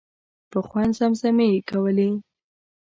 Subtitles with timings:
[0.51, 2.09] په خوند زمزمې یې کولې.